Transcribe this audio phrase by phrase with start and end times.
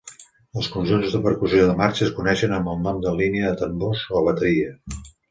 [0.59, 4.07] Els conjunts de percussió de marxa es coneixen amb el nom de línia de tambors
[4.21, 4.73] o bateria.